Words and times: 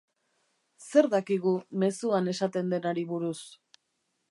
Zer 0.85 1.07
dakigu 1.11 1.53
mezuan 1.85 2.33
esaten 2.33 2.75
denari 2.75 3.07
buruz? 3.13 3.39